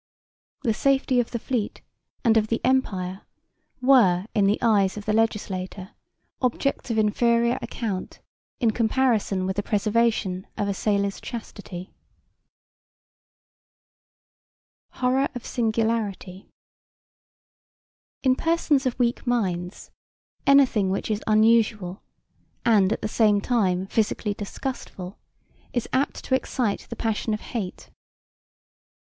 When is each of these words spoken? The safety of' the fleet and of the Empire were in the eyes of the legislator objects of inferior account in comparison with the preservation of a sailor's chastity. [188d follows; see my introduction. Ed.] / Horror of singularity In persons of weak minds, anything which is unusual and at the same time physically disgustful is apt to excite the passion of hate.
The 0.63 0.73
safety 0.73 1.19
of' 1.19 1.29
the 1.29 1.37
fleet 1.37 1.83
and 2.23 2.35
of 2.35 2.47
the 2.47 2.59
Empire 2.65 3.21
were 3.83 4.25
in 4.33 4.47
the 4.47 4.57
eyes 4.59 4.97
of 4.97 5.05
the 5.05 5.13
legislator 5.13 5.91
objects 6.41 6.89
of 6.89 6.97
inferior 6.97 7.59
account 7.61 8.19
in 8.59 8.71
comparison 8.71 9.45
with 9.45 9.57
the 9.57 9.61
preservation 9.61 10.47
of 10.57 10.67
a 10.67 10.73
sailor's 10.73 11.21
chastity. 11.21 11.93
[188d 14.95 14.95
follows; 14.95 14.95
see 14.95 14.95
my 14.95 14.95
introduction. 14.95 14.95
Ed.] 14.95 14.99
/ 14.99 14.99
Horror 14.99 15.29
of 15.35 15.45
singularity 15.99 16.49
In 18.23 18.35
persons 18.35 18.87
of 18.87 18.97
weak 18.97 19.27
minds, 19.27 19.91
anything 20.47 20.89
which 20.89 21.11
is 21.11 21.23
unusual 21.27 22.01
and 22.65 22.91
at 22.91 23.03
the 23.03 23.07
same 23.07 23.39
time 23.39 23.85
physically 23.85 24.33
disgustful 24.33 25.19
is 25.73 25.87
apt 25.93 26.23
to 26.23 26.33
excite 26.33 26.87
the 26.89 26.95
passion 26.95 27.35
of 27.35 27.41
hate. 27.41 27.91